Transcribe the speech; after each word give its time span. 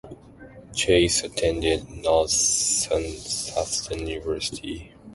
Chase 0.73 1.21
attended 1.25 1.87
Northeastern 1.87 3.03
University. 4.07 4.93